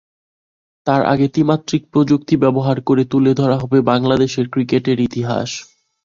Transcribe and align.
তার 0.87 1.01
আগে 1.05 1.27
ত্রিমাত্রিক 1.27 1.83
প্রযুক্তি 1.93 2.35
ব্যবহার 2.37 2.77
করে 2.81 3.03
তুলে 3.05 3.31
ধরা 3.33 3.57
হবে 3.57 3.79
বাংলাদেশের 3.91 4.45
ক্রিকেটের 4.49 4.97
ইতিহাস। 4.99 5.49